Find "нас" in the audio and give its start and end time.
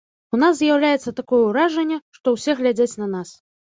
0.43-0.53, 3.17-3.29